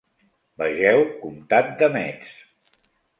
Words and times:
Vegeu 0.61 1.03
comtat 1.25 1.69
de 1.83 1.91
Metz. 1.97 2.33